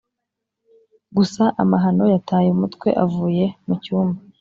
[1.17, 4.19] gusa amahano yataye umutwe avuye mucyumba